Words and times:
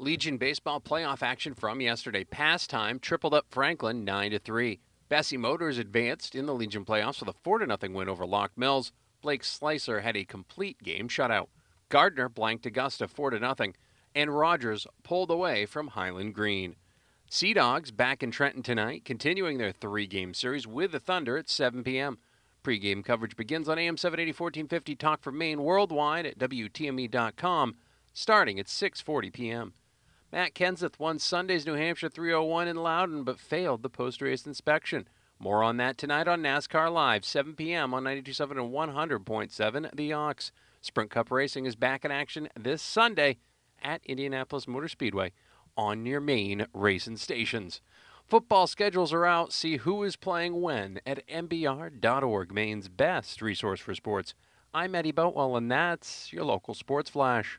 Legion 0.00 0.38
baseball 0.38 0.80
playoff 0.80 1.22
action 1.22 1.52
from 1.52 1.82
yesterday. 1.82 2.24
Pastime 2.24 2.98
tripled 2.98 3.34
up 3.34 3.44
Franklin 3.50 4.02
9 4.02 4.30
to 4.30 4.38
3. 4.38 4.80
Bessey 5.10 5.36
Motors 5.36 5.76
advanced 5.76 6.34
in 6.34 6.46
the 6.46 6.54
Legion 6.54 6.86
playoffs 6.86 7.20
with 7.20 7.28
a 7.28 7.38
4 7.44 7.58
0 7.58 7.76
win 7.90 8.08
over 8.08 8.24
Lock 8.24 8.52
Mills. 8.56 8.92
Blake 9.20 9.44
Slicer 9.44 10.00
had 10.00 10.16
a 10.16 10.24
complete 10.24 10.82
game 10.82 11.06
shutout. 11.06 11.48
Gardner 11.90 12.30
blanked 12.30 12.64
Augusta 12.64 13.08
4 13.08 13.38
0, 13.38 13.54
and 14.14 14.34
Rogers 14.34 14.86
pulled 15.02 15.30
away 15.30 15.66
from 15.66 15.88
Highland 15.88 16.34
Green. 16.34 16.76
Sea 17.28 17.52
Dogs 17.52 17.90
back 17.90 18.22
in 18.22 18.30
Trenton 18.30 18.62
tonight, 18.62 19.04
continuing 19.04 19.58
their 19.58 19.72
three 19.72 20.06
game 20.06 20.32
series 20.32 20.66
with 20.66 20.92
the 20.92 20.98
Thunder 20.98 21.36
at 21.36 21.50
7 21.50 21.84
p.m. 21.84 22.16
Pre-game 22.62 23.02
coverage 23.02 23.36
begins 23.36 23.68
on 23.68 23.78
AM 23.78 23.98
780 23.98 24.30
1450 24.30 24.96
Talk 24.96 25.22
from 25.22 25.36
Maine 25.36 25.62
worldwide 25.62 26.24
at 26.24 26.38
WTME.com 26.38 27.76
starting 28.12 28.58
at 28.58 28.66
6:40 28.66 29.32
p.m. 29.32 29.74
Matt 30.32 30.54
Kenseth 30.54 31.00
won 31.00 31.18
Sunday's 31.18 31.66
New 31.66 31.74
Hampshire 31.74 32.08
301 32.08 32.68
in 32.68 32.76
Loudon 32.76 33.24
but 33.24 33.40
failed 33.40 33.82
the 33.82 33.90
post-race 33.90 34.46
inspection. 34.46 35.08
More 35.40 35.64
on 35.64 35.76
that 35.78 35.98
tonight 35.98 36.28
on 36.28 36.40
NASCAR 36.40 36.92
Live, 36.92 37.24
7 37.24 37.54
p.m. 37.54 37.92
on 37.92 38.04
92.7 38.04 38.50
and 38.52 39.26
100.7 39.26 39.96
The 39.96 40.12
Ox. 40.12 40.52
Sprint 40.80 41.10
Cup 41.10 41.32
Racing 41.32 41.66
is 41.66 41.74
back 41.74 42.04
in 42.04 42.12
action 42.12 42.48
this 42.58 42.80
Sunday 42.80 43.38
at 43.82 44.06
Indianapolis 44.06 44.68
Motor 44.68 44.86
Speedway 44.86 45.32
on 45.76 46.06
your 46.06 46.20
main 46.20 46.66
racing 46.72 47.16
stations. 47.16 47.80
Football 48.28 48.68
schedules 48.68 49.12
are 49.12 49.26
out. 49.26 49.52
See 49.52 49.78
who 49.78 50.04
is 50.04 50.14
playing 50.14 50.60
when 50.60 51.00
at 51.04 51.26
mbr.org, 51.26 52.52
Maine's 52.52 52.88
best 52.88 53.42
resource 53.42 53.80
for 53.80 53.94
sports. 53.96 54.34
I'm 54.72 54.94
Eddie 54.94 55.12
Boatwell, 55.12 55.56
and 55.56 55.68
that's 55.72 56.32
your 56.32 56.44
local 56.44 56.74
sports 56.74 57.10
flash. 57.10 57.58